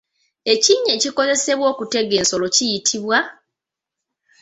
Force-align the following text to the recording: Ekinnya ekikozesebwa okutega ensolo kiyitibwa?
Ekinnya 0.53 0.91
ekikozesebwa 0.97 1.65
okutega 1.73 2.13
ensolo 2.21 2.45
kiyitibwa? 2.55 3.17